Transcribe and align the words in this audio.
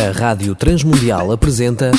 A 0.00 0.12
Rádio 0.18 0.54
Transmundial 0.54 1.30
apresenta 1.30 1.90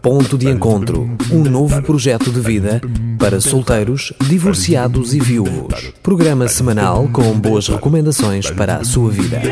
Ponto 0.00 0.38
de 0.38 0.48
Encontro, 0.48 1.02
um 1.30 1.42
novo 1.42 1.82
projeto 1.82 2.32
de 2.32 2.40
vida 2.40 2.80
para 3.18 3.38
solteiros, 3.38 4.14
divorciados 4.26 5.12
e 5.12 5.20
viúvos. 5.20 5.92
Programa 6.02 6.48
semanal 6.48 7.06
com 7.12 7.38
boas 7.38 7.68
recomendações 7.68 8.50
para 8.50 8.76
a 8.76 8.84
sua 8.84 9.10
vida. 9.10 9.42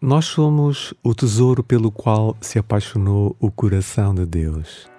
Nós 0.00 0.24
somos 0.24 0.92
o 1.04 1.14
tesouro 1.14 1.62
pelo 1.62 1.92
qual 1.92 2.36
se 2.40 2.58
apaixonou 2.58 3.36
o 3.38 3.48
coração 3.48 4.12
de 4.12 4.26
Deus. 4.26 4.95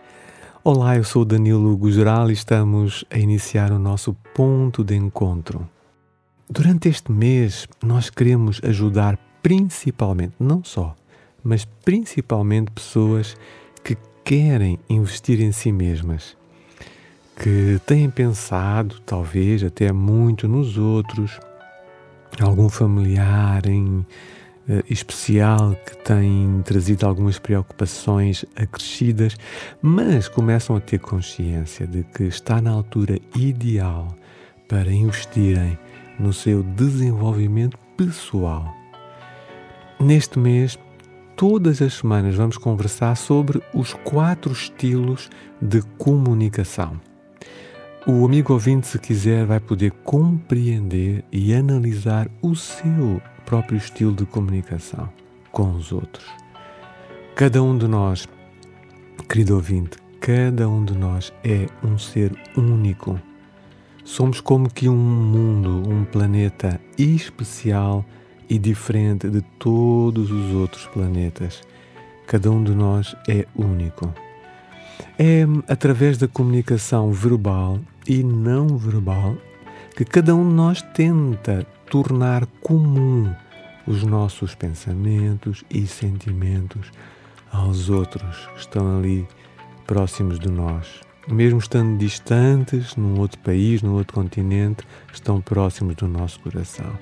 Olá, 0.69 0.97
eu 0.97 1.03
sou 1.05 1.23
Danilo 1.23 1.77
Gugeral 1.77 2.29
e 2.29 2.33
estamos 2.33 3.05
a 3.09 3.17
iniciar 3.17 3.71
o 3.71 3.79
nosso 3.79 4.13
ponto 4.33 4.83
de 4.83 4.97
encontro. 4.97 5.65
Durante 6.49 6.89
este 6.89 7.09
mês, 7.09 7.65
nós 7.81 8.09
queremos 8.09 8.59
ajudar 8.61 9.17
principalmente, 9.41 10.33
não 10.37 10.61
só, 10.65 10.93
mas 11.41 11.63
principalmente 11.63 12.69
pessoas 12.69 13.37
que 13.81 13.95
querem 14.25 14.77
investir 14.89 15.39
em 15.39 15.53
si 15.53 15.71
mesmas, 15.71 16.35
que 17.41 17.79
têm 17.85 18.09
pensado, 18.09 18.99
talvez 19.05 19.63
até 19.63 19.93
muito 19.93 20.49
nos 20.49 20.77
outros, 20.77 21.39
algum 22.41 22.67
familiar 22.67 23.65
em 23.67 24.05
especial 24.89 25.75
que 25.85 25.97
tem 25.97 26.61
trazido 26.63 27.05
algumas 27.05 27.39
preocupações 27.39 28.43
acrescidas, 28.55 29.37
mas 29.81 30.27
começam 30.27 30.75
a 30.75 30.81
ter 30.81 30.99
consciência 30.99 31.87
de 31.87 32.03
que 32.03 32.23
está 32.23 32.61
na 32.61 32.71
altura 32.71 33.19
ideal 33.35 34.15
para 34.67 34.91
investirem 34.91 35.77
no 36.19 36.33
seu 36.33 36.63
desenvolvimento 36.63 37.77
pessoal. 37.95 38.73
Neste 39.99 40.37
mês, 40.37 40.77
todas 41.35 41.81
as 41.81 41.93
semanas 41.95 42.35
vamos 42.35 42.57
conversar 42.57 43.15
sobre 43.15 43.61
os 43.73 43.93
quatro 43.93 44.51
estilos 44.51 45.29
de 45.61 45.81
comunicação. 45.97 46.99
O 48.05 48.25
amigo 48.25 48.53
ouvinte, 48.53 48.87
se 48.87 48.99
quiser, 48.99 49.45
vai 49.45 49.59
poder 49.59 49.91
compreender 50.03 51.25
e 51.31 51.53
analisar 51.53 52.29
o 52.41 52.55
seu 52.55 53.21
próprio 53.47 53.77
estilo 53.77 54.11
de 54.11 54.25
comunicação 54.25 55.09
com 55.53 55.71
os 55.71 55.93
outros. 55.93 56.25
Cada 57.33 57.63
um 57.63 57.77
de 57.77 57.87
nós, 57.87 58.27
querido 59.29 59.55
ouvinte, 59.55 59.97
cada 60.19 60.67
um 60.67 60.83
de 60.83 60.93
nós 60.93 61.31
é 61.45 61.65
um 61.81 61.97
ser 61.97 62.37
único. 62.57 63.19
Somos 64.03 64.41
como 64.41 64.69
que 64.69 64.89
um 64.89 64.97
mundo, 64.97 65.81
um 65.89 66.03
planeta 66.03 66.79
especial 66.97 68.05
e 68.49 68.59
diferente 68.59 69.29
de 69.29 69.41
todos 69.57 70.29
os 70.29 70.53
outros 70.53 70.85
planetas. 70.87 71.61
Cada 72.27 72.51
um 72.51 72.61
de 72.61 72.75
nós 72.75 73.15
é 73.29 73.45
único. 73.55 74.13
É 75.17 75.45
através 75.69 76.17
da 76.17 76.27
comunicação 76.27 77.13
verbal 77.13 77.79
e 78.05 78.23
não 78.23 78.77
verbal 78.77 79.37
que 79.95 80.03
cada 80.03 80.35
um 80.35 80.47
de 80.47 80.53
nós 80.53 80.81
tenta 80.81 81.65
tornar 81.89 82.45
comum 82.61 83.33
os 83.85 84.03
nossos 84.03 84.53
pensamentos 84.53 85.63
e 85.69 85.87
sentimentos 85.87 86.91
aos 87.51 87.89
outros 87.89 88.47
que 88.53 88.59
estão 88.59 88.97
ali 88.97 89.27
próximos 89.85 90.37
de 90.37 90.49
nós. 90.49 91.01
Mesmo 91.27 91.59
estando 91.59 91.97
distantes, 91.97 92.95
num 92.95 93.19
outro 93.19 93.39
país, 93.39 93.81
num 93.81 93.93
outro 93.93 94.13
continente, 94.13 94.85
estão 95.13 95.41
próximos 95.41 95.95
do 95.95 96.07
nosso 96.07 96.39
coração. 96.41 96.97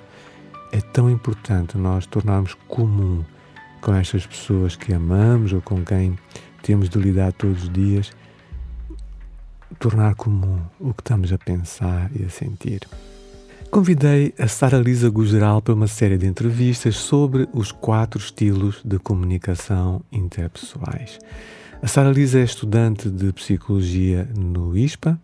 É 0.71 0.79
tão 0.79 1.09
importante 1.09 1.77
nós 1.77 2.05
tornarmos 2.05 2.53
comum 2.67 3.23
com 3.81 3.93
estas 3.93 4.25
pessoas 4.25 4.75
que 4.75 4.93
amamos 4.93 5.53
ou 5.53 5.61
com 5.61 5.83
quem 5.83 6.17
temos 6.61 6.89
de 6.89 6.99
lidar 6.99 7.33
todos 7.33 7.63
os 7.63 7.69
dias, 7.69 8.11
tornar 9.79 10.15
comum 10.15 10.59
o 10.79 10.93
que 10.93 11.01
estamos 11.01 11.31
a 11.31 11.37
pensar 11.37 12.09
e 12.15 12.23
a 12.23 12.29
sentir. 12.29 12.81
Convidei 13.71 14.33
a 14.39 14.47
Sara 14.47 14.77
Lisa 14.77 15.09
Gugeral 15.09 15.61
para 15.61 15.73
uma 15.73 15.87
série 15.87 16.17
de 16.17 16.25
entrevistas 16.25 16.95
sobre 16.95 17.47
os 17.53 17.71
quatro 17.71 18.19
estilos 18.19 18.81
de 18.85 18.97
comunicação 18.97 20.01
interpessoais. 20.11 21.19
A 21.81 21.87
Sara 21.87 22.11
Lisa 22.11 22.39
é 22.39 22.43
estudante 22.43 23.09
de 23.09 23.33
Psicologia 23.33 24.29
no 24.37 24.77
ISPA, 24.77 25.19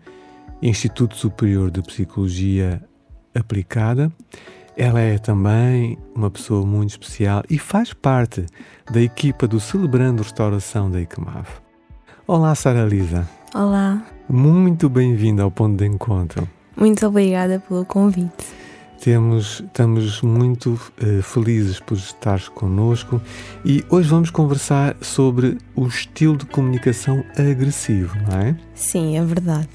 Instituto 0.62 1.16
Superior 1.16 1.72
de 1.72 1.81
Psicologia 1.81 2.84
Aplicada. 3.34 4.12
Ela 4.75 5.00
é 5.00 5.18
também 5.18 5.97
uma 6.13 6.30
pessoa 6.30 6.66
muito 6.66 6.90
especial 6.90 7.44
e 7.50 7.57
faz 7.57 7.94
parte 7.94 8.46
da 8.91 9.01
equipa 9.01 9.47
do 9.47 9.59
Celebrando 9.59 10.24
Restauração 10.24 10.91
da 10.91 11.00
ICMAV. 11.00 11.47
Olá, 12.28 12.53
Sara 12.53 12.85
Lisa. 12.85 13.28
Olá. 13.56 14.06
Muito 14.30 14.90
bem-vinda 14.90 15.44
ao 15.44 15.51
Ponto 15.51 15.78
de 15.78 15.85
Encontro. 15.85 16.47
Muito 16.76 17.06
obrigada 17.06 17.59
pelo 17.59 17.86
convite. 17.86 18.62
Temos, 19.00 19.62
estamos 19.62 20.22
muito 20.22 20.74
uh, 20.74 21.24
felizes 21.24 21.80
por 21.80 21.98
estares 21.98 22.48
connosco 22.48 23.20
e 23.66 23.84
hoje 23.90 24.08
vamos 24.08 24.30
conversar 24.30 24.96
sobre 25.02 25.58
o 25.76 25.88
estilo 25.88 26.38
de 26.38 26.46
comunicação 26.46 27.24
agressivo, 27.36 28.16
não 28.30 28.40
é? 28.40 28.56
Sim, 28.76 29.18
é 29.18 29.26
verdade. 29.26 29.70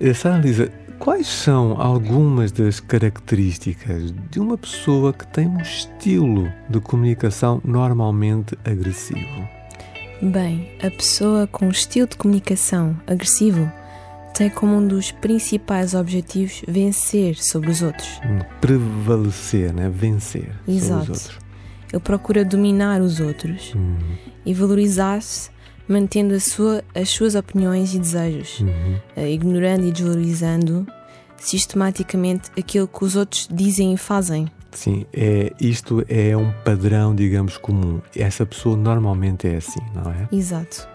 Uh, 0.00 0.14
Sara 0.14 0.38
Lisa, 0.38 0.70
quais 1.00 1.26
são 1.26 1.80
algumas 1.80 2.52
das 2.52 2.78
características 2.78 4.14
de 4.30 4.38
uma 4.38 4.56
pessoa 4.56 5.12
que 5.12 5.26
tem 5.26 5.48
um 5.48 5.60
estilo 5.60 6.48
de 6.70 6.78
comunicação 6.78 7.60
normalmente 7.64 8.56
agressivo? 8.64 9.48
Bem, 10.22 10.70
a 10.82 10.90
pessoa 10.90 11.48
com 11.48 11.66
um 11.66 11.70
estilo 11.70 12.06
de 12.06 12.16
comunicação 12.16 12.96
agressivo 13.08 13.70
tem 14.36 14.50
como 14.50 14.76
um 14.76 14.86
dos 14.86 15.10
principais 15.12 15.94
objetivos 15.94 16.62
vencer 16.68 17.36
sobre 17.36 17.70
os 17.70 17.82
outros. 17.82 18.20
Prevalecer, 18.60 19.72
né? 19.72 19.88
vencer 19.88 20.50
Exato. 20.68 21.06
sobre 21.06 21.12
os 21.12 21.24
outros. 21.24 21.38
Ele 21.92 22.02
procura 22.02 22.44
dominar 22.44 23.00
os 23.00 23.20
outros 23.20 23.72
Uhum. 23.74 23.96
e 24.44 24.52
valorizar-se, 24.52 25.50
mantendo 25.88 26.34
a 26.34 26.40
sua, 26.40 26.82
as 26.94 27.08
suas 27.08 27.34
opiniões 27.34 27.94
e 27.94 27.98
desejos, 27.98 28.60
Uhum. 28.60 28.96
eh, 29.16 29.30
ignorando 29.32 29.86
e 29.86 29.92
desvalorizando 29.92 30.86
sistematicamente 31.38 32.50
aquilo 32.58 32.88
que 32.88 33.04
os 33.04 33.16
outros 33.16 33.48
dizem 33.50 33.94
e 33.94 33.96
fazem. 33.96 34.48
Sim, 34.72 35.06
é, 35.14 35.52
isto 35.58 36.04
é 36.08 36.36
um 36.36 36.52
padrão, 36.64 37.14
digamos, 37.14 37.56
comum. 37.56 38.00
Essa 38.14 38.44
pessoa 38.44 38.76
normalmente 38.76 39.46
é 39.48 39.56
assim, 39.56 39.80
não 39.94 40.10
é? 40.10 40.28
Exato. 40.30 40.86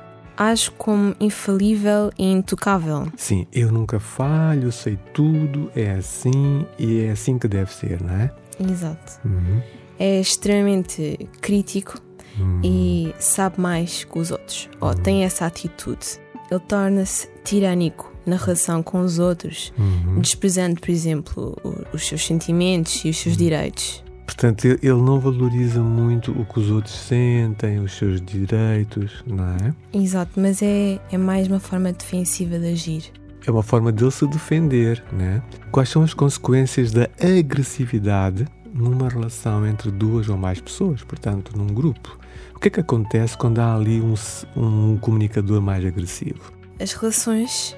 Age 0.44 0.72
como 0.72 1.16
infalível 1.20 2.10
e 2.18 2.24
intocável. 2.32 3.08
Sim, 3.16 3.46
eu 3.54 3.72
nunca 3.72 4.00
falho, 4.00 4.72
sei 4.72 4.98
tudo, 5.14 5.70
é 5.76 5.92
assim 5.92 6.66
e 6.80 7.02
é 7.02 7.12
assim 7.12 7.38
que 7.38 7.48
deve 7.48 7.72
ser, 7.72 8.02
não 8.02 8.14
é? 8.16 8.32
Exato. 8.60 9.20
Uhum. 9.24 9.62
É 10.00 10.20
extremamente 10.20 11.30
crítico 11.42 12.00
Uhum. 12.40 12.62
e 12.64 13.14
sabe 13.20 13.60
mais 13.62 14.04
que 14.06 14.18
os 14.18 14.32
outros, 14.32 14.70
ou 14.80 14.96
tem 14.96 15.24
essa 15.26 15.46
atitude. 15.46 16.18
Ele 16.50 16.60
torna-se 16.62 17.28
tirânico 17.44 18.12
na 18.26 18.36
relação 18.38 18.82
com 18.82 19.02
os 19.02 19.20
outros, 19.20 19.72
Uhum. 19.78 20.20
desprezando, 20.22 20.80
por 20.82 20.90
exemplo, 20.90 21.56
os 21.94 22.08
seus 22.08 22.26
sentimentos 22.26 23.04
e 23.06 23.10
os 23.10 23.18
seus 23.18 23.36
direitos. 23.38 24.04
Portanto, 24.32 24.66
ele 24.66 24.94
não 24.94 25.20
valoriza 25.20 25.82
muito 25.82 26.32
o 26.32 26.46
que 26.46 26.58
os 26.58 26.70
outros 26.70 26.96
sentem, 26.96 27.80
os 27.80 27.92
seus 27.92 28.22
direitos, 28.22 29.22
não 29.28 29.44
é? 29.44 29.74
Exato, 29.94 30.40
mas 30.40 30.62
é, 30.62 31.00
é 31.12 31.18
mais 31.18 31.50
uma 31.50 31.60
forma 31.60 31.92
defensiva 31.92 32.58
de 32.58 32.68
agir. 32.72 33.12
É 33.46 33.52
uma 33.52 33.62
forma 33.62 33.92
dele 33.92 34.10
se 34.10 34.26
defender, 34.28 35.04
né? 35.12 35.44
Quais 35.70 35.90
são 35.90 36.02
as 36.02 36.14
consequências 36.14 36.94
da 36.94 37.10
agressividade 37.22 38.48
numa 38.74 39.10
relação 39.10 39.68
entre 39.68 39.92
duas 39.92 40.30
ou 40.30 40.38
mais 40.38 40.62
pessoas, 40.62 41.04
portanto, 41.04 41.52
num 41.56 41.68
grupo? 41.68 42.18
O 42.56 42.60
que 42.60 42.70
é 42.70 42.72
que 42.72 42.80
acontece 42.80 43.38
quando 43.38 43.60
há 43.60 43.76
ali 43.76 44.00
um, 44.00 44.14
um 44.56 44.98
comunicador 44.98 45.62
mais 45.62 45.86
agressivo? 45.86 46.54
As 46.80 46.94
relações 46.94 47.76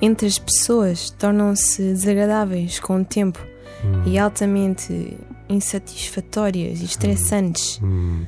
entre 0.00 0.26
as 0.26 0.38
pessoas 0.38 1.10
tornam-se 1.10 1.82
desagradáveis 1.82 2.80
com 2.80 3.02
o 3.02 3.04
tempo 3.04 3.38
Hum, 3.84 4.02
e 4.06 4.18
altamente 4.18 5.16
insatisfatórias 5.48 6.80
e 6.80 6.84
estressantes. 6.84 7.80
hum, 7.82 8.24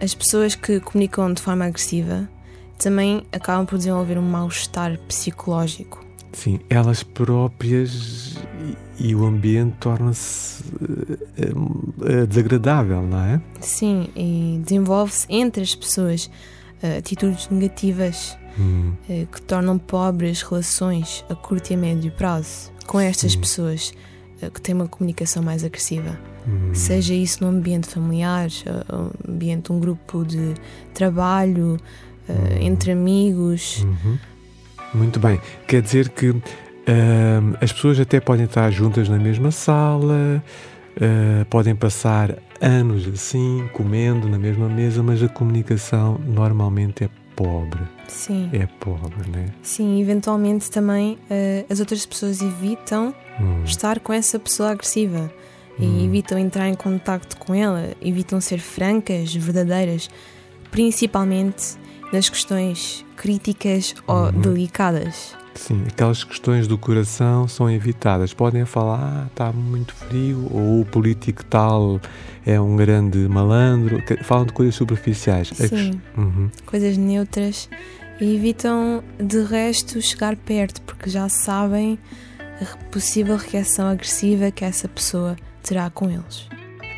As 0.00 0.14
pessoas 0.14 0.54
que 0.54 0.80
comunicam 0.80 1.32
de 1.32 1.42
forma 1.42 1.64
agressiva 1.64 2.28
também 2.78 3.22
acabam 3.32 3.66
por 3.66 3.76
desenvolver 3.78 4.18
um 4.18 4.22
mal-estar 4.22 4.96
psicológico. 5.08 6.04
sim, 6.32 6.60
elas 6.70 7.02
próprias 7.02 8.36
e, 8.98 9.08
e 9.08 9.14
o 9.14 9.24
ambiente 9.26 9.74
torna-se 9.80 10.62
eh, 11.36 11.52
eh, 12.22 12.26
desagradável, 12.26 13.02
não 13.02 13.18
é? 13.18 13.40
Sim, 13.60 14.08
e 14.14 14.60
desenvolve-se 14.62 15.26
entre 15.28 15.62
as 15.62 15.74
pessoas 15.74 16.30
eh, 16.82 16.98
atitudes 16.98 17.48
negativas 17.50 18.36
Hum, 18.60 18.92
eh, 19.08 19.24
que 19.30 19.40
tornam 19.42 19.78
pobres 19.78 20.42
relações 20.42 21.24
a 21.30 21.34
curto 21.36 21.70
e 21.70 21.74
a 21.74 21.76
médio 21.76 22.10
prazo 22.10 22.72
com 22.88 22.98
estas 22.98 23.32
Sim. 23.32 23.40
pessoas 23.40 23.92
eh, 23.94 24.07
que 24.52 24.60
têm 24.60 24.74
uma 24.74 24.88
comunicação 24.88 25.42
mais 25.42 25.64
agressiva. 25.64 26.18
hum. 26.46 26.72
Seja 26.74 27.12
isso 27.14 27.42
num 27.44 27.50
ambiente 27.50 27.88
familiar, 27.88 28.48
eh, 28.66 28.94
um 28.94 29.32
ambiente, 29.32 29.72
um 29.72 29.78
grupo 29.80 30.24
de 30.24 30.54
trabalho, 30.94 31.76
eh, 32.28 32.32
Hum. 32.32 32.62
entre 32.62 32.92
amigos. 32.92 33.82
Uhum. 33.84 34.18
Muito 34.94 35.18
bem. 35.20 35.40
Quer 35.66 35.82
dizer 35.82 36.08
que 36.10 36.28
ahm, 36.30 37.54
as 37.60 37.72
pessoas 37.72 38.00
até 38.00 38.20
podem 38.20 38.46
estar 38.46 38.70
juntas 38.70 39.08
na 39.08 39.18
mesma 39.18 39.50
sala, 39.50 40.42
ah, 41.00 41.44
podem 41.50 41.74
passar 41.76 42.36
anos 42.60 43.06
assim, 43.06 43.68
comendo 43.72 44.28
na 44.28 44.38
mesma 44.38 44.68
mesa, 44.68 45.02
mas 45.02 45.22
a 45.22 45.28
comunicação 45.28 46.18
normalmente 46.26 47.04
é 47.04 47.10
pobre. 47.42 47.80
Sim, 48.08 48.50
É 48.52 48.66
pobre, 48.80 49.30
né? 49.30 49.46
sim, 49.62 50.00
eventualmente 50.00 50.68
também 50.70 51.16
eh, 51.30 51.64
as 51.70 51.78
outras 51.80 52.04
pessoas 52.04 52.42
evitam 52.42 53.14
Hum, 53.40 53.62
estar 53.64 54.00
com 54.00 54.12
essa 54.12 54.36
pessoa 54.38 54.70
agressiva 54.72 55.30
Hum. 55.78 56.00
e 56.00 56.04
evitam 56.06 56.36
entrar 56.36 56.68
em 56.68 56.74
contacto 56.74 57.36
com 57.36 57.54
ela, 57.54 57.94
evitam 58.02 58.40
ser 58.40 58.58
francas, 58.58 59.32
verdadeiras, 59.32 60.10
principalmente 60.72 61.76
nas 62.12 62.28
questões 62.28 63.04
críticas 63.16 63.94
ou 64.06 64.24
Uhum. 64.24 64.32
delicadas. 64.32 65.36
Sim, 65.58 65.82
aquelas 65.88 66.22
questões 66.22 66.68
do 66.68 66.78
coração 66.78 67.48
são 67.48 67.68
evitadas. 67.70 68.32
Podem 68.32 68.64
falar, 68.64 69.00
ah, 69.02 69.26
está 69.26 69.52
muito 69.52 69.92
frio, 69.92 70.46
ou 70.52 70.80
o 70.82 70.84
político 70.86 71.44
tal 71.44 72.00
é 72.46 72.60
um 72.60 72.76
grande 72.76 73.18
malandro. 73.28 74.00
Falam 74.22 74.46
de 74.46 74.52
coisas 74.52 74.74
superficiais. 74.76 75.50
Ques- 75.50 75.68
Sim, 75.68 76.00
Uhum. 76.16 76.48
coisas 76.64 76.96
neutras 76.96 77.68
e 78.20 78.34
evitam 78.36 79.02
de 79.18 79.42
resto 79.42 80.00
chegar 80.00 80.36
perto 80.36 80.80
porque 80.82 81.10
já 81.10 81.28
sabem 81.28 81.98
a 82.62 82.76
possível 82.90 83.36
reação 83.36 83.88
agressiva 83.88 84.50
que 84.52 84.64
essa 84.64 84.86
pessoa 84.88 85.36
terá 85.62 85.90
com 85.90 86.08
eles. 86.08 86.46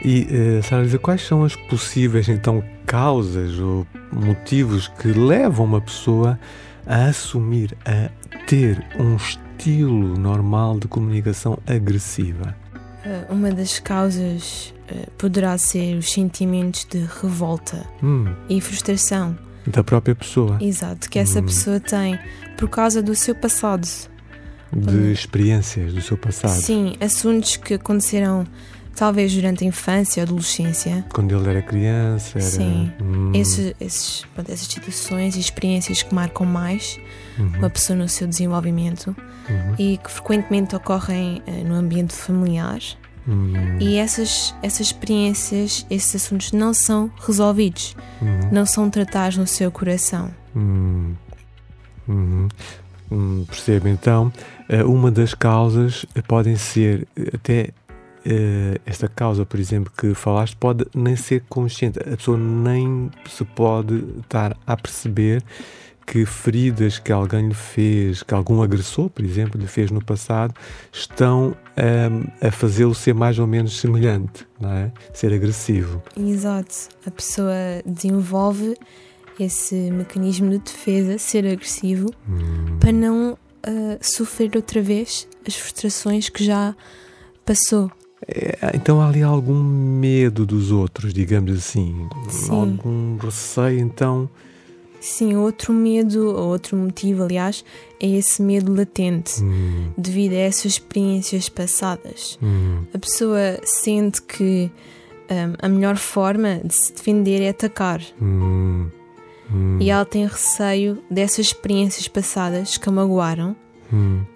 E, 0.04 0.26
eh, 0.30 0.62
Sara 0.62 0.86
quais 0.98 1.22
são 1.26 1.44
as 1.44 1.56
possíveis, 1.56 2.28
então, 2.28 2.62
causas 2.86 3.58
ou 3.58 3.86
motivos 4.12 4.86
que 4.88 5.08
levam 5.08 5.64
uma 5.66 5.80
pessoa 5.80 6.38
a 6.86 7.04
assumir, 7.06 7.76
a 7.84 8.10
ter 8.50 8.84
um 8.98 9.14
estilo 9.14 10.18
normal 10.18 10.76
de 10.80 10.88
comunicação 10.88 11.56
agressiva? 11.68 12.56
Eh, 13.04 13.24
Uma 13.30 13.52
das 13.52 13.78
causas 13.78 14.74
eh, 14.88 15.06
poderá 15.16 15.56
ser 15.56 15.96
os 15.96 16.10
sentimentos 16.10 16.84
de 16.84 16.98
revolta 17.22 17.86
Hum, 18.02 18.26
e 18.48 18.60
frustração, 18.60 19.38
da 19.64 19.84
própria 19.84 20.16
pessoa, 20.16 20.58
exato, 20.60 21.08
que 21.08 21.16
essa 21.20 21.38
Hum. 21.38 21.44
pessoa 21.44 21.78
tem 21.78 22.18
por 22.58 22.68
causa 22.68 23.00
do 23.00 23.14
seu 23.14 23.36
passado. 23.36 23.86
de 24.72 25.12
experiências 25.12 25.92
do 25.94 26.00
seu 26.00 26.16
passado. 26.16 26.60
Sim, 26.60 26.94
assuntos 27.00 27.56
que 27.56 27.74
aconteceram 27.74 28.46
talvez 29.00 29.32
durante 29.34 29.64
a 29.64 29.66
infância 29.66 30.22
adolescência. 30.22 31.02
Quando 31.10 31.34
ele 31.34 31.48
era 31.48 31.62
criança, 31.62 32.38
era. 32.38 32.46
Sim. 32.46 32.92
Hum, 33.00 33.32
Esses, 33.34 33.74
esses, 33.80 34.24
pronto, 34.34 34.52
essas 34.52 34.66
situações 34.68 35.36
e 35.36 35.40
experiências 35.40 36.02
que 36.02 36.14
marcam 36.14 36.44
mais 36.46 37.00
uhum, 37.38 37.46
uma 37.60 37.70
pessoa 37.70 37.98
no 37.98 38.06
seu 38.10 38.26
desenvolvimento 38.28 39.16
uhum, 39.48 39.74
e 39.78 39.96
que 39.96 40.10
frequentemente 40.10 40.76
ocorrem 40.76 41.40
eh, 41.46 41.64
no 41.64 41.76
ambiente 41.76 42.12
familiar. 42.12 42.78
uhum, 43.26 43.78
E 43.80 43.96
essas, 43.96 44.54
essas 44.62 44.88
experiências, 44.88 45.86
esses 45.88 46.14
assuntos 46.16 46.52
não 46.52 46.74
são 46.74 47.10
resolvidos, 47.26 47.96
uhum, 48.20 48.50
não 48.52 48.66
são 48.66 48.90
tratados 48.90 49.38
no 49.38 49.46
seu 49.46 49.70
coração. 49.72 50.30
uhum, 50.54 51.14
uhum. 52.06 52.48
Hum, 53.12 53.44
percebo 53.48 53.88
então, 53.88 54.30
eh, 54.68 54.84
uma 54.84 55.10
das 55.10 55.32
causas 55.34 56.04
podem 56.28 56.54
ser 56.56 57.08
eh, 57.16 57.30
até 57.34 57.70
esta 58.84 59.08
causa, 59.08 59.46
por 59.46 59.58
exemplo, 59.58 59.92
que 59.96 60.14
falaste, 60.14 60.56
pode 60.56 60.86
nem 60.94 61.16
ser 61.16 61.42
consciente. 61.48 61.98
A 62.00 62.16
pessoa 62.16 62.36
nem 62.36 63.10
se 63.28 63.44
pode 63.44 64.04
estar 64.20 64.56
a 64.66 64.76
perceber 64.76 65.42
que 66.06 66.26
feridas 66.26 66.98
que 66.98 67.12
alguém 67.12 67.48
lhe 67.48 67.54
fez, 67.54 68.22
que 68.22 68.34
algum 68.34 68.62
agressor, 68.62 69.08
por 69.08 69.24
exemplo, 69.24 69.60
lhe 69.60 69.66
fez 69.68 69.92
no 69.92 70.04
passado, 70.04 70.52
estão 70.92 71.56
ahm, 71.76 72.24
a 72.40 72.50
fazê-lo 72.50 72.94
ser 72.94 73.14
mais 73.14 73.38
ou 73.38 73.46
menos 73.46 73.78
semelhante, 73.78 74.44
não 74.58 74.72
é? 74.72 74.92
Ser 75.14 75.32
agressivo. 75.32 76.02
Exato. 76.18 76.88
A 77.06 77.10
pessoa 77.12 77.54
desenvolve 77.86 78.74
esse 79.38 79.74
mecanismo 79.92 80.50
de 80.50 80.58
defesa, 80.58 81.16
ser 81.16 81.46
agressivo, 81.46 82.10
Hum, 82.28 82.78
para 82.80 82.92
não 82.92 83.38
ah, 83.62 83.98
sofrer 84.00 84.50
outra 84.56 84.82
vez 84.82 85.28
as 85.46 85.54
frustrações 85.54 86.28
que 86.28 86.44
já 86.44 86.74
passou. 87.44 87.90
É, 88.28 88.56
então 88.74 89.00
há 89.00 89.08
ali 89.08 89.22
algum 89.22 89.54
medo 89.62 90.44
dos 90.46 90.70
outros, 90.70 91.12
digamos 91.14 91.56
assim. 91.56 92.08
Sim. 92.28 92.50
Algum 92.52 93.16
receio, 93.16 93.80
então. 93.80 94.28
Sim, 95.00 95.34
outro 95.36 95.72
medo, 95.72 96.26
ou 96.36 96.48
outro 96.48 96.76
motivo, 96.76 97.22
aliás, 97.22 97.64
é 97.98 98.06
esse 98.06 98.42
medo 98.42 98.74
latente, 98.74 99.42
Hum, 99.42 99.90
devido 99.96 100.34
a 100.34 100.36
essas 100.40 100.66
experiências 100.72 101.48
passadas. 101.48 102.38
hum, 102.42 102.84
A 102.92 102.98
pessoa 102.98 103.58
sente 103.64 104.20
que 104.20 104.70
hum, 105.30 105.54
a 105.58 105.68
melhor 105.70 105.96
forma 105.96 106.60
de 106.62 106.74
se 106.74 106.92
defender 106.92 107.40
é 107.40 107.48
atacar. 107.48 108.02
hum, 108.20 108.88
hum, 109.50 109.78
E 109.80 109.88
ela 109.88 110.04
tem 110.04 110.26
receio 110.26 110.98
dessas 111.10 111.46
experiências 111.46 112.06
passadas 112.06 112.76
que 112.76 112.86
a 112.88 112.92
magoaram 112.92 113.56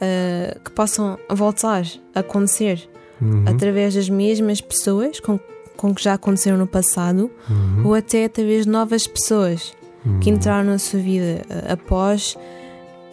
ah, 0.00 0.58
que 0.64 0.70
possam 0.70 1.18
voltar 1.28 1.84
a 2.14 2.20
acontecer 2.20 2.88
uhum, 3.20 3.44
através 3.46 3.94
das 3.94 4.08
mesmas 4.08 4.60
pessoas 4.60 5.20
com, 5.20 5.38
com 5.76 5.94
que 5.94 6.02
já 6.02 6.14
aconteceram 6.14 6.56
no 6.56 6.66
passado 6.66 7.30
uhum, 7.48 7.86
ou 7.86 7.94
até 7.94 8.24
através 8.24 8.64
de 8.64 8.70
novas 8.70 9.06
pessoas 9.06 9.74
que 10.20 10.30
uhum, 10.30 10.36
entraram 10.36 10.70
na 10.70 10.78
sua 10.78 11.00
vida 11.00 11.42
ah, 11.48 11.72
após 11.72 12.36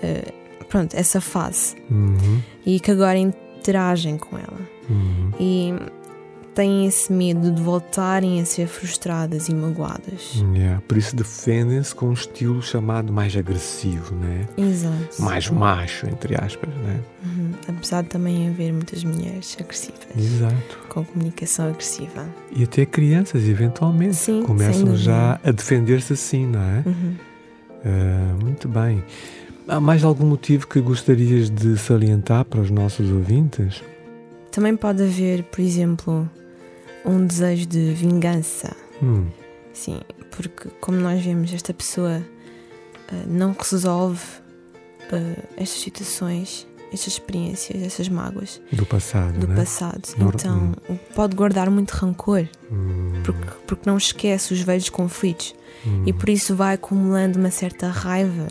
ah, 0.04 0.32
pronto, 0.68 0.96
essa 0.96 1.20
fase. 1.20 1.76
Uhum, 1.90 2.42
e 2.66 2.80
que 2.80 2.92
agora 2.92 3.18
interagem 3.18 4.18
com 4.18 4.38
ela. 4.38 4.72
Uhum. 4.90 5.32
e 5.40 5.74
têm 6.54 6.86
esse 6.86 7.12
medo 7.12 7.52
de 7.52 7.62
voltarem 7.62 8.42
a 8.42 8.46
ser 8.46 8.68
frustradas 8.68 9.48
e 9.48 9.54
magoadas. 9.54 10.44
Yeah, 10.54 10.82
Por 10.88 10.98
isso 10.98 11.16
defendem-se 11.16 11.94
com 11.96 12.08
um 12.10 12.14
estilo 12.14 12.62
chamado 12.62 13.12
mais 13.12 13.36
agressivo, 13.36 14.16
né? 14.16 14.48
Exato. 14.58 15.22
mais 15.22 15.50
macho, 15.50 16.08
entre 16.08 16.36
aspas. 16.36 16.70
Né? 16.70 17.00
Uhum. 17.26 17.52
Apesar 17.68 18.04
de 18.04 18.10
também 18.10 18.50
haver 18.50 18.72
muitas 18.74 19.04
mulheres 19.04 19.56
agressivas, 19.60 20.00
Exato. 20.18 20.80
com 20.90 21.04
comunicação 21.04 21.70
agressiva. 21.70 22.28
E 22.52 22.64
até 22.64 22.86
crianças, 22.86 23.48
eventualmente, 23.48 24.16
Sim, 24.16 24.44
começam 24.44 24.96
já 24.96 25.40
a 25.44 25.52
defender-se 25.52 26.14
assim, 26.14 26.46
não 26.46 26.62
é? 26.62 26.84
Uhum. 26.86 27.16
Ah, 27.86 28.36
muito 28.44 28.68
bem. 28.68 29.04
Há 29.68 29.80
mais 29.80 30.04
algum 30.04 30.26
motivo 30.26 30.68
que 30.68 30.82
gostarias 30.82 31.50
de 31.50 31.78
salientar 31.78 32.44
para 32.46 32.60
os 32.60 32.70
nossos 32.70 33.10
ouvintes? 33.10 33.82
Também 34.52 34.76
pode 34.76 35.02
haver, 35.02 35.44
por 35.44 35.62
exemplo, 35.62 36.30
um 37.06 37.26
desejo 37.26 37.66
de 37.66 37.94
vingança. 37.94 38.76
Hum, 39.02 39.28
Sim, 39.74 40.00
porque 40.32 40.70
como 40.82 40.98
nós 40.98 41.24
vemos, 41.24 41.54
esta 41.54 41.74
pessoa 41.74 42.22
ah, 43.10 43.24
não 43.26 43.56
resolve 43.58 44.22
ah, 45.12 45.42
estas 45.58 45.80
situações, 45.80 46.68
estas 46.94 47.14
experiências, 47.14 47.82
essas 47.82 48.10
mágoas 48.10 48.62
do 48.72 48.86
passado, 48.86 49.40
do 49.40 49.48
né? 49.48 49.56
passado. 49.56 50.02
Nor- 50.18 50.36
Então 50.36 50.74
pode 51.16 51.36
guardar 51.36 51.70
muito 51.72 51.92
rancor, 51.92 52.48
Hum, 52.72 53.14
porque, 53.24 53.48
porque 53.66 53.90
não 53.90 53.98
esquece 53.98 54.54
os 54.54 54.60
velhos 54.62 54.90
conflitos 54.90 55.56
hum. 55.88 56.04
e 56.06 56.12
por 56.14 56.28
isso 56.30 56.54
vai 56.56 56.76
acumulando 56.76 57.40
uma 57.40 57.50
certa 57.52 57.88
raiva 57.88 58.48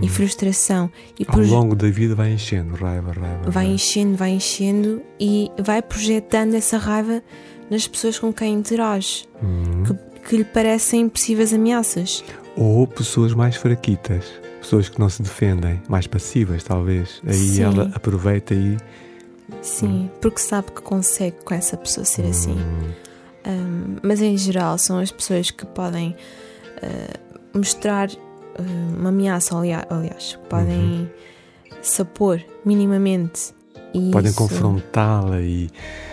e 0.00 0.04
Hum. 0.04 0.08
frustração 0.08 0.90
e 1.18 1.24
Ao 1.26 1.40
longo 1.40 1.74
da 1.74 1.88
vida 1.88 2.14
vai 2.14 2.30
enchendo, 2.32 2.74
raiva, 2.76 3.10
raiva. 3.12 3.50
vai 3.50 3.64
raiva. 3.64 3.74
enchendo, 3.74 4.16
vai 4.16 4.30
enchendo 4.30 5.02
e 5.18 5.50
vai 5.58 5.80
projetando 5.82 6.54
essa 6.54 6.76
raiva 6.78 7.22
nas 7.70 7.86
pessoas 7.86 8.18
com 8.18 8.32
quem 8.32 8.54
interage, 8.54 9.28
Hum. 9.42 9.84
que, 9.84 10.28
que 10.28 10.36
lhe 10.38 10.44
parecem 10.44 11.08
possíveis 11.08 11.52
ameaças. 11.52 12.24
Ou 12.56 12.86
pessoas 12.86 13.32
mais 13.34 13.56
fraquitas, 13.56 14.24
pessoas 14.60 14.88
que 14.88 14.98
não 14.98 15.08
se 15.08 15.22
defendem, 15.22 15.80
mais 15.88 16.06
passivas, 16.06 16.62
talvez. 16.64 17.20
Aí 17.26 17.34
Sim. 17.34 17.62
ela 17.62 17.90
aproveita 17.94 18.54
e. 18.54 18.76
Sim, 19.62 20.10
porque 20.20 20.40
sabe 20.40 20.72
que 20.72 20.82
consegue 20.82 21.36
com 21.44 21.54
essa 21.54 21.76
pessoa 21.76 22.04
ser 22.04 22.26
assim. 22.26 22.52
Hum, 22.52 22.92
Um, 23.46 23.96
mas 24.02 24.20
em 24.20 24.36
geral 24.36 24.76
são 24.76 24.98
as 24.98 25.10
pessoas 25.10 25.50
que 25.50 25.64
podem 25.64 26.14
uh, 26.82 27.56
mostrar 27.56 28.10
uh, 28.10 28.98
uma 28.98 29.08
ameaça, 29.08 29.56
aliás, 29.56 30.38
podem 30.50 31.10
se 31.80 32.02
opor 32.02 32.42
minimamente. 32.62 33.54
E 33.94 34.10
Podem 34.10 34.28
isso- 34.30 34.38
confrontá-la 34.38 35.40
e 35.40 35.68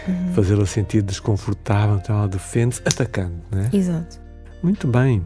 Uhum. 0.08 0.34
fazê-la 0.34 0.66
sentir 0.66 1.02
desconfortável, 1.02 1.98
então 1.98 2.18
ela 2.18 2.28
defende-se 2.28 2.82
atacando, 2.86 3.36
né? 3.52 3.70
Exato. 3.74 4.20
Muito 4.64 4.88
bem. 4.88 5.26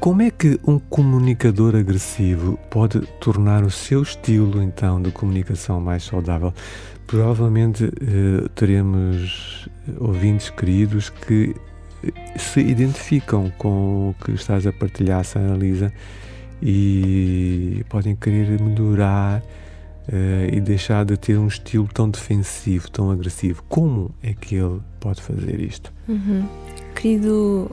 Como 0.00 0.20
é 0.20 0.30
que 0.30 0.58
um 0.66 0.78
comunicador 0.80 1.76
agressivo 1.76 2.58
pode 2.70 3.00
tornar 3.20 3.62
o 3.64 3.70
seu 3.70 4.02
estilo, 4.02 4.60
então, 4.62 5.00
de 5.00 5.10
comunicação 5.12 5.80
mais 5.80 6.02
saudável? 6.02 6.52
Provavelmente 7.06 7.84
eh, 7.84 8.48
teremos 8.54 9.68
ouvintes 9.98 10.50
queridos 10.50 11.08
que 11.08 11.54
eh, 12.04 12.36
se 12.38 12.60
identificam 12.60 13.48
com 13.56 14.10
o 14.10 14.14
que 14.24 14.32
estás 14.32 14.66
a 14.66 14.72
partilhar, 14.72 15.24
Sara 15.24 15.54
Lisa, 15.54 15.92
e 16.60 17.84
podem 17.88 18.16
querer 18.16 18.60
melhorar 18.60 19.40
eh, 20.08 20.50
e 20.52 20.60
deixar 20.60 21.04
de 21.04 21.16
ter 21.16 21.38
um 21.38 21.48
estilo 21.48 21.88
tão 21.92 22.08
defensivo, 22.08 22.90
tão 22.90 23.10
agressivo. 23.10 23.62
Como 23.68 24.10
é 24.22 24.32
que 24.32 24.54
ele 24.54 24.80
pode 25.00 25.20
fazer 25.20 25.60
isto? 25.60 25.92
Uhum. 26.08 26.46
Querido 26.94 27.68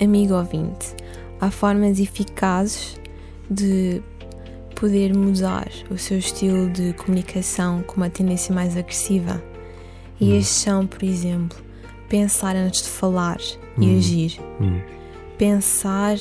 amigo 0.00 0.34
ouvinte, 0.34 0.94
há 1.40 1.50
formas 1.50 1.98
eficazes 2.00 2.98
de 3.50 4.02
poder 4.74 5.14
mudar 5.14 5.68
o 5.90 5.96
seu 5.96 6.18
estilo 6.18 6.68
de 6.70 6.92
comunicação 6.94 7.82
com 7.82 7.96
uma 7.96 8.10
tendência 8.10 8.54
mais 8.54 8.76
agressiva. 8.76 9.42
E 10.20 10.32
hum. 10.32 10.38
estes 10.38 10.56
são, 10.56 10.86
por 10.86 11.02
exemplo, 11.02 11.58
pensar 12.08 12.56
antes 12.56 12.82
de 12.82 12.88
falar 12.88 13.38
hum. 13.78 13.82
e 13.82 13.98
agir. 13.98 14.40
Hum. 14.60 14.80
Pensar, 15.38 16.16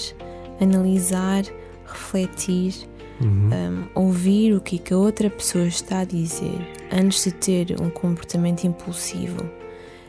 analisar, 0.59 1.43
refletir, 1.85 2.73
uhum. 3.21 3.49
um, 3.95 4.01
ouvir 4.03 4.53
o 4.53 4.61
que, 4.61 4.77
que 4.77 4.93
a 4.93 4.97
outra 4.97 5.29
pessoa 5.29 5.65
está 5.65 5.99
a 5.99 6.05
dizer 6.05 6.59
antes 6.91 7.23
de 7.23 7.31
ter 7.31 7.81
um 7.81 7.89
comportamento 7.89 8.65
impulsivo. 8.65 9.41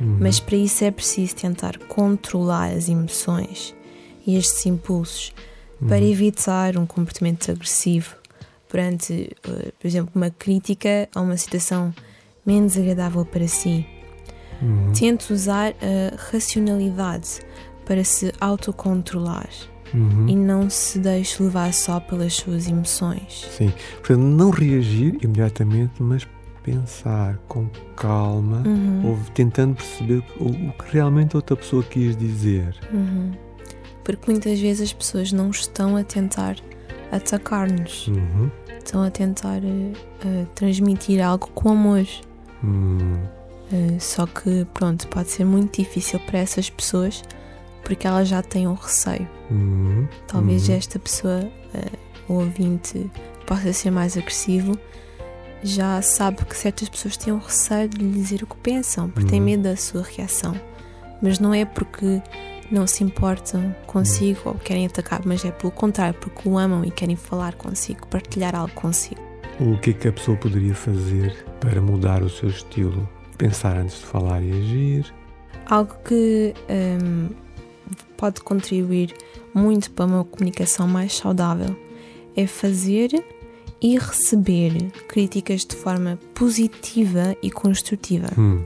Uhum. 0.01 0.19
Mas 0.21 0.41
para 0.41 0.57
isso 0.57 0.85
é 0.85 0.91
preciso 0.91 1.37
tentar 1.37 1.79
controlar 1.79 2.73
as 2.73 2.89
emoções 2.89 3.75
e 4.27 4.37
estes 4.37 4.67
impulsos 4.67 5.33
para 5.87 5.99
uhum. 5.99 6.11
evitar 6.11 6.77
um 6.77 6.87
comportamento 6.87 7.51
agressivo 7.51 8.17
perante, 8.69 9.31
uh, 9.47 9.73
por 9.79 9.87
exemplo, 9.87 10.11
uma 10.15 10.31
crítica 10.31 11.09
a 11.15 11.21
uma 11.21 11.37
situação 11.37 11.95
menos 12.45 12.77
agradável 12.77 13.25
para 13.25 13.47
si. 13.49 13.87
Uhum. 14.61 14.93
Tente 14.93 15.33
usar 15.33 15.75
a 15.81 16.31
racionalidade 16.31 17.41
para 17.85 18.03
se 18.05 18.33
autocontrolar 18.41 19.49
uhum. 19.93 20.29
e 20.29 20.37
não 20.37 20.69
se 20.71 20.99
deixe 20.99 21.43
levar 21.43 21.73
só 21.73 22.01
pelas 22.01 22.35
suas 22.35 22.69
emoções. 22.69 23.47
Sim, 23.51 23.73
portanto, 23.99 24.21
não 24.21 24.51
reagir 24.51 25.19
imediatamente, 25.23 26.03
mas 26.03 26.27
pensar 26.63 27.39
com 27.47 27.69
calma, 27.95 28.63
uhum. 28.67 29.11
ou 29.11 29.19
tentando 29.33 29.77
perceber 29.77 30.23
o, 30.41 30.49
o, 30.49 30.73
que 30.73 30.93
realmente 30.93 31.37
outra 31.37 31.57
pessoa 31.57 31.83
quis 31.85 32.17
dizer. 32.17 32.75
Uhum. 32.93 33.33
Porque 34.03 34.31
muitas 34.31 34.59
vezes 34.59 34.89
as 34.89 34.93
pessoas 34.93 35.33
não 35.33 35.51
estão 35.51 35.97
a 35.97 36.03
tentar 36.03 36.57
atacar-nos, 37.13 38.09
uhum. 38.09 38.51
estão 38.79 39.03
a 39.05 39.11
tentar 39.11 39.61
uh, 39.63 40.47
transmitir 40.57 41.25
algo 41.25 41.49
com 41.55 41.71
amor. 41.71 42.05
Uh, 42.65 44.01
só 44.01 44.27
que, 44.27 44.67
pronto, 44.75 45.07
pode 45.09 45.31
ser 45.31 45.45
muito 45.45 45.81
difícil 45.81 46.19
para 46.21 46.41
essas 46.41 46.69
pessoas 46.69 47.23
porque 47.87 48.07
elas 48.07 48.29
já 48.29 48.43
têm 48.43 48.67
um 48.67 48.75
receio. 48.75 49.29
Uhum. 49.49 50.09
Talvez 50.27 50.69
uhum. 50.69 50.75
esta 50.75 50.99
pessoa, 50.99 51.49
uh, 51.73 52.33
o 52.33 52.41
ouvinte, 52.41 53.09
possa 53.47 53.73
ser 53.73 53.93
mais 53.93 54.17
agressivo 54.19 54.77
já 55.63 56.03
sabe 56.03 56.45
que 56.45 56.57
certas 56.57 56.89
pessoas 56.89 57.17
têm 57.17 57.33
um 57.33 57.39
receio 57.39 57.89
de 57.89 57.99
lhe 57.99 58.13
dizer 58.13 58.43
o 58.43 58.47
que 58.47 58.57
pensam, 58.57 59.09
porque 59.09 59.23
uhum. 59.23 59.31
têm 59.31 59.41
medo 59.41 59.63
da 59.63 59.77
sua 59.77 60.03
reação. 60.03 60.55
Mas 61.23 61.39
não 61.39 61.55
é 61.55 61.65
porque 61.65 62.21
não 62.71 62.87
se 62.87 63.03
importam 63.03 63.75
consigo 63.87 64.41
uhum. 64.45 64.53
ou 64.53 64.59
querem 64.59 64.87
atacar, 64.87 65.23
mas 65.25 65.45
é 65.45 65.51
pelo 65.51 65.73
contrário, 65.73 66.19
porque 66.21 66.49
o 66.49 66.59
amam 66.59 66.85
e 66.85 66.91
querem 66.91 67.17
falar 67.17 67.55
consigo, 67.55 68.07
partilhar 68.07 68.55
algo 68.55 68.73
consigo. 68.75 69.21
O 69.59 69.79
que 69.79 69.91
é 69.91 69.93
que 69.95 70.09
a 70.09 70.13
pessoa 70.13 70.37
poderia 70.37 70.75
fazer 70.75 71.35
para 71.61 71.81
mudar 71.81 72.23
o 72.23 72.29
seu 72.29 72.49
estilo? 72.49 73.09
Pensar 73.39 73.77
antes 73.77 73.99
de 73.99 74.07
falar 74.07 74.43
e 74.43 74.51
agir? 74.51 75.15
Algo 75.67 75.95
que 76.05 76.55
um, 76.69 77.29
pode 78.17 78.41
contribuir 78.41 79.15
muito 79.55 79.91
para 79.91 80.07
uma 80.07 80.25
comunicação 80.25 80.87
mais 80.87 81.17
saudável 81.17 81.77
é 82.37 82.47
fazer 82.47 83.25
e 83.81 83.99
receber 83.99 84.91
críticas 85.09 85.65
de 85.65 85.75
forma 85.75 86.19
positiva 86.35 87.37
e 87.43 87.51
construtiva. 87.51 88.29
Hum. 88.39 88.63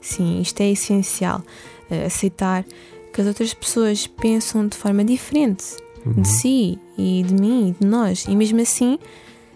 Sim, 0.00 0.40
isto 0.40 0.60
é 0.60 0.70
essencial. 0.70 1.42
Uh, 1.90 2.06
aceitar 2.06 2.64
que 3.12 3.20
as 3.20 3.26
outras 3.26 3.52
pessoas 3.52 4.06
pensam 4.06 4.66
de 4.66 4.76
forma 4.76 5.04
diferente 5.04 5.76
uhum. 6.06 6.22
de 6.22 6.28
si 6.28 6.78
e 6.96 7.24
de 7.26 7.34
mim 7.34 7.70
e 7.70 7.84
de 7.84 7.86
nós, 7.86 8.24
e 8.28 8.36
mesmo 8.36 8.60
assim 8.60 8.98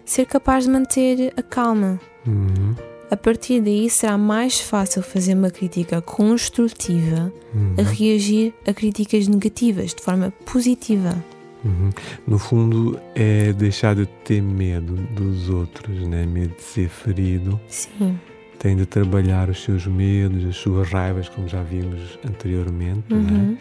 ser 0.03 0.25
capaz 0.25 0.65
de 0.65 0.69
manter 0.69 1.33
a 1.37 1.41
calma. 1.41 1.99
Uhum. 2.27 2.75
A 3.09 3.15
partir 3.15 3.61
daí 3.61 3.89
será 3.89 4.17
mais 4.17 4.59
fácil 4.59 5.01
fazer 5.03 5.35
uma 5.35 5.51
crítica 5.51 6.01
construtiva 6.01 7.31
uhum. 7.53 7.75
a 7.77 7.83
reagir 7.83 8.53
a 8.65 8.73
críticas 8.73 9.27
negativas 9.27 9.93
de 9.93 10.01
forma 10.01 10.33
positiva. 10.43 11.15
Uhum. 11.63 11.89
No 12.27 12.39
fundo, 12.39 12.99
é 13.13 13.53
deixar 13.53 13.95
de 13.95 14.05
ter 14.23 14.41
medo 14.41 14.95
dos 15.13 15.49
outros, 15.49 16.07
né? 16.07 16.25
medo 16.25 16.55
de 16.55 16.63
ser 16.63 16.89
ferido. 16.89 17.59
Sim. 17.67 18.19
Tem 18.59 18.75
de 18.75 18.85
trabalhar 18.85 19.49
os 19.49 19.63
seus 19.63 19.85
medos, 19.85 20.43
as 20.45 20.55
suas 20.55 20.89
raivas, 20.89 21.29
como 21.29 21.47
já 21.47 21.61
vimos 21.61 22.17
anteriormente. 22.27 23.03
Né? 23.09 23.17
Uhum. 23.17 23.49
Né? 23.51 23.57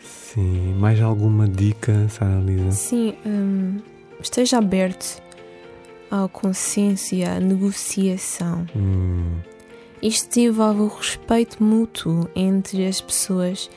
Sim. 0.00 0.74
Mais 0.78 1.00
alguma 1.00 1.48
dica, 1.48 2.08
Sara 2.08 2.40
Lisa? 2.40 2.72
Sim. 2.72 3.14
Um, 3.24 3.78
esteja 4.20 4.58
aberto 4.58 5.25
ao 6.10 6.28
consenso 6.28 7.14
e 7.14 7.24
à 7.24 7.38
negociação. 7.40 8.66
Hum. 8.74 9.38
Isto 10.02 10.38
envolve 10.38 10.82
o 10.82 10.88
respeito 10.88 11.62
mútuo 11.62 12.28
entre 12.34 12.86
as 12.86 13.00
pessoas 13.00 13.70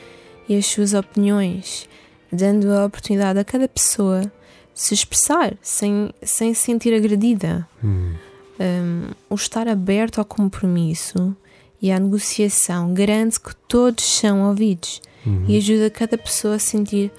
e 0.48 0.56
as 0.56 0.66
suas 0.66 0.94
opiniões 0.94 1.88
dando 2.32 2.72
a 2.72 2.84
oportunidade 2.84 3.38
a 3.38 3.44
cada 3.44 3.68
pessoa 3.68 4.22
de 4.22 4.30
se 4.74 4.94
expressar 4.94 5.56
sem, 5.60 6.12
sem 6.22 6.54
se 6.54 6.62
sentir 6.62 6.94
agredida. 6.94 7.66
Hum. 7.82 8.14
Um, 8.58 9.10
o 9.30 9.34
estar 9.34 9.66
aberto 9.66 10.18
ao 10.18 10.24
compromisso 10.24 11.34
e 11.80 11.90
à 11.90 11.98
negociação 11.98 12.92
garante 12.92 13.40
que 13.40 13.56
todos 13.56 14.04
são 14.04 14.42
ouvidos 14.48 15.00
uhum. 15.24 15.46
e 15.48 15.56
ajuda 15.56 15.88
cada 15.88 16.18
pessoa 16.18 16.56
a 16.56 16.58
sentir 16.58 17.10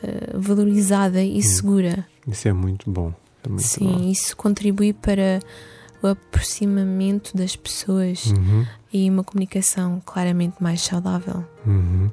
uh, 0.00 0.40
valorizada 0.40 1.24
e 1.24 1.34
uhum. 1.34 1.42
segura. 1.42 2.06
Isso 2.24 2.46
é 2.46 2.52
muito 2.52 2.88
bom. 2.88 3.12
Muito 3.48 3.62
Sim, 3.62 4.10
isso 4.10 4.36
contribui 4.36 4.92
para 4.92 5.40
o 6.02 6.08
aproximamento 6.08 7.36
das 7.36 7.56
pessoas 7.56 8.26
uhum. 8.26 8.66
e 8.92 9.08
uma 9.10 9.24
comunicação 9.24 10.00
claramente 10.04 10.62
mais 10.62 10.82
saudável. 10.82 11.44
Uhum. 11.66 12.10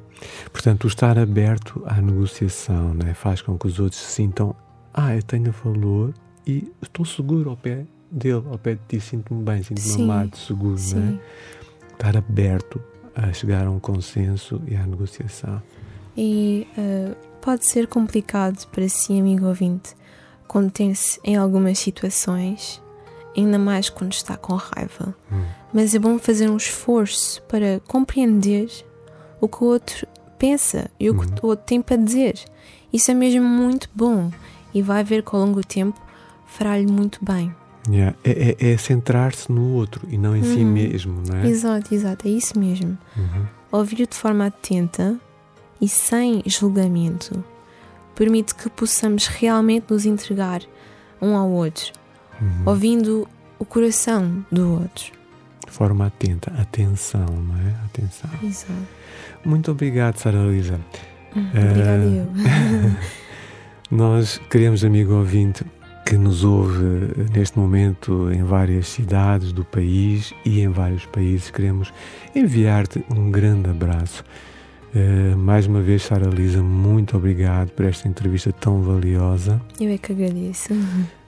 Portanto, 0.52 0.86
o 0.86 0.88
estar 0.88 1.18
aberto 1.18 1.84
à 1.86 2.02
negociação 2.02 2.94
né, 2.94 3.14
faz 3.14 3.42
com 3.42 3.58
que 3.58 3.68
os 3.68 3.80
outros 3.80 4.02
se 4.02 4.12
sintam: 4.12 4.56
ah, 4.94 5.16
eu 5.16 5.24
tenho 5.24 5.52
valor 5.64 6.14
e 6.46 6.72
estou 6.82 7.06
seguro 7.06 7.50
ao 7.50 7.58
pé 7.58 7.86
dele, 8.12 8.44
ao 8.50 8.58
pé 8.58 8.76
de 8.76 8.82
ti, 8.88 9.00
sinto-me 9.00 9.44
bem, 9.44 9.64
sinto-me 9.64 10.04
amado, 10.04 10.38
seguro. 10.38 10.80
Né? 10.96 11.20
Estar 11.94 12.18
aberto 12.18 12.82
a 13.16 13.32
chegar 13.32 13.66
a 13.66 13.72
um 13.72 13.80
consenso 13.80 14.62
e 14.68 14.76
à 14.76 14.86
negociação. 14.86 15.62
E 16.16 16.68
uh, 16.78 17.16
pode 17.42 17.68
ser 17.68 17.88
complicado 17.88 18.68
para 18.68 18.88
si, 18.88 19.20
amigo 19.20 19.48
ouvinte, 19.48 19.96
conter-se 20.48 21.20
em 21.24 21.36
algumas 21.36 21.80
situações 21.80 22.82
ainda 23.36 23.58
mais 23.58 23.90
quando 23.90 24.14
está 24.14 24.38
com 24.38 24.54
raiva. 24.56 25.16
Hum. 25.32 25.44
Mas 25.74 25.96
é 25.96 26.00
bom 26.00 26.20
fazer 26.20 26.50
um 26.50 26.58
esforço 26.58 27.42
para 27.44 27.82
compreender 27.88 28.70
o 29.42 29.48
que 29.48 29.64
o 29.64 29.68
outro 29.68 30.08
pensa 30.38 30.90
e 31.00 31.10
o 31.10 31.20
que 31.20 31.26
hum. 31.26 31.36
o 31.42 31.48
outro 31.48 31.66
tem 31.66 31.82
para 31.82 31.98
dizer. 31.98 32.36
Isso 32.92 33.10
é 33.10 33.14
mesmo 33.14 33.44
muito 33.44 33.90
bom 33.94 34.32
e 34.74 34.82
vai 34.82 35.04
ver 35.04 35.24
que 35.24 35.36
ao 35.36 35.42
longo 35.42 35.62
do 35.62 35.68
tempo 35.68 36.00
fará-lhe 36.46 36.86
muito 36.86 37.24
bem. 37.24 37.54
Yeah. 37.90 38.16
É, 38.24 38.56
é, 38.60 38.72
é 38.72 38.78
centrar-se 38.78 39.52
no 39.52 39.74
outro 39.74 40.08
e 40.10 40.18
não 40.18 40.36
em 40.36 40.42
uhum. 40.42 40.54
si 40.54 40.64
mesmo, 40.64 41.22
não 41.28 41.38
é? 41.38 41.48
Exato, 41.48 41.94
exato, 41.94 42.28
é 42.28 42.32
isso 42.32 42.58
mesmo. 42.58 42.98
Uhum. 43.18 43.46
Ouvir 43.72 44.08
de 44.08 44.16
forma 44.16 44.46
atenta 44.46 45.20
e 45.82 45.90
sem 45.90 46.42
julgamento 46.46 47.44
permite 48.16 48.56
que 48.56 48.70
possamos 48.70 49.28
realmente 49.28 49.86
nos 49.90 50.06
entregar 50.06 50.62
um 51.22 51.36
ao 51.36 51.50
outro 51.50 51.94
uhum. 52.42 52.64
ouvindo 52.66 53.28
o 53.58 53.66
coração 53.66 54.46
do 54.52 54.74
outro. 54.74 55.12
De 55.66 55.72
forma 55.72 56.08
atenta, 56.08 56.52
atenção, 56.60 57.26
não 57.26 57.56
é? 57.56 57.76
Atenção. 57.86 58.30
Exato. 58.44 58.74
Muito 59.44 59.72
obrigado, 59.72 60.18
Sara 60.18 60.40
Luísa. 60.40 60.80
Hum, 61.36 61.48
obrigada 61.50 62.04
uh, 62.04 62.16
eu. 62.16 62.96
nós 63.98 64.40
queremos, 64.50 64.84
amigo 64.84 65.14
ouvinte, 65.14 65.66
que 66.06 66.18
nos 66.18 66.44
ouve 66.44 67.30
neste 67.34 67.58
momento 67.58 68.32
em 68.32 68.44
várias 68.44 68.88
cidades 68.88 69.52
do 69.52 69.64
país 69.64 70.34
e 70.46 70.60
em 70.60 70.68
vários 70.68 71.06
países, 71.06 71.50
queremos 71.50 71.94
enviar-te 72.36 73.04
um 73.10 73.32
grande 73.32 73.70
abraço. 73.70 74.24
Uh, 74.96 75.36
mais 75.36 75.66
uma 75.66 75.82
vez, 75.82 76.04
Sara 76.04 76.30
Lisa, 76.30 76.62
muito 76.62 77.18
obrigado 77.18 77.72
por 77.72 77.84
esta 77.84 78.08
entrevista 78.08 78.52
tão 78.52 78.84
valiosa. 78.84 79.60
Eu 79.80 79.90
é 79.90 79.98
que 79.98 80.12
agradeço. 80.12 80.70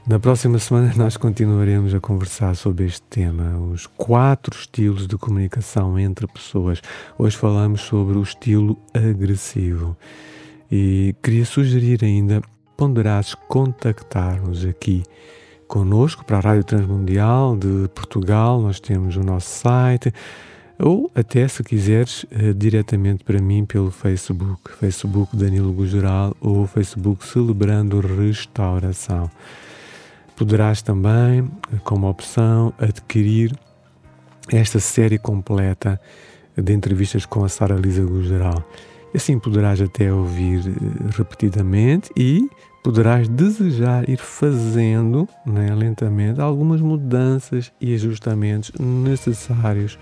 Na 0.06 0.20
próxima 0.20 0.60
semana 0.60 0.94
nós 0.98 1.18
continuaremos 1.18 1.96
a 1.96 2.00
conversar 2.00 2.56
sobre 2.56 2.86
este 2.86 3.02
tema, 3.10 3.58
os 3.58 3.88
quatro 3.88 4.56
estilos 4.56 5.08
de 5.08 5.18
comunicação 5.18 5.98
entre 5.98 6.28
pessoas. 6.28 6.80
Hoje 7.18 7.36
falamos 7.36 7.82
sobre 7.82 8.16
o 8.16 8.22
estilo 8.22 8.78
agressivo 8.94 9.98
e 10.72 11.16
queria 11.24 11.44
sugerir 11.44 12.04
ainda 12.04 12.44
ponderasses 12.78 13.34
contactar-nos 13.48 14.64
aqui 14.64 15.02
conosco 15.68 16.24
para 16.24 16.38
a 16.38 16.42
Rádio 16.42 16.66
Transmundial 16.66 17.58
de 17.58 17.88
Portugal. 17.96 18.62
Nós 18.62 18.80
temos 18.80 19.18
o 19.18 19.24
nosso 19.24 19.50
site 19.50 20.14
ou 20.80 21.10
até 21.16 21.48
se 21.48 21.64
quiseres 21.64 22.24
uh, 22.24 22.54
diretamente 22.54 23.24
para 23.24 23.42
mim 23.42 23.66
pelo 23.66 23.92
Facebook, 23.92 24.72
Facebook 24.80 25.36
Danilo 25.36 25.72
Gugeral 25.72 26.36
ou 26.42 26.68
Facebook 26.68 27.26
Celebrando 27.26 28.00
Restauração. 28.00 29.30
Poderás 30.36 30.82
também, 30.82 31.50
como 31.84 32.10
opção, 32.10 32.74
adquirir 32.78 33.58
esta 34.52 34.80
série 34.80 35.18
completa 35.18 36.00
de 36.58 36.74
entrevistas 36.74 37.26
com 37.26 37.44
a 37.44 37.50
Sara 37.50 37.76
Lisa 37.76 38.04
Gugeral. 38.04 38.64
Assim 39.14 39.40
poderás 39.40 39.80
até 39.82 40.12
ouvir 40.12 40.60
uh, 40.60 41.10
repetidamente 41.18 42.12
e 42.18 42.50
poderás 42.84 43.28
desejar 43.28 44.08
ir 44.08 44.18
fazendo 44.18 45.28
né, 45.46 45.74
lentamente 45.74 46.40
algumas 46.40 46.82
mudanças 46.82 47.72
e 47.82 47.96
ajustamentos 47.96 48.72
necessários 48.78 49.98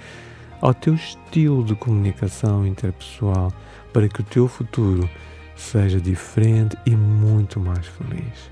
ao 0.64 0.74
teu 0.74 0.96
estilo 0.96 1.62
de 1.62 1.76
comunicação 1.76 2.66
interpessoal 2.66 3.52
para 3.92 4.08
que 4.08 4.22
o 4.22 4.24
teu 4.24 4.48
futuro 4.48 5.10
seja 5.58 6.00
diferente 6.00 6.78
e 6.86 6.96
muito 6.96 7.60
mais 7.60 7.86
feliz. 7.86 8.50